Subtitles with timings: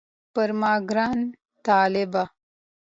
[0.33, 1.19] پر ما ګران
[1.65, 2.23] طالبه